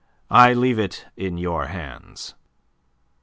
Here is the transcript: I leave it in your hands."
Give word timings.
I 0.31 0.53
leave 0.53 0.79
it 0.79 1.05
in 1.15 1.37
your 1.37 1.67
hands." 1.67 2.33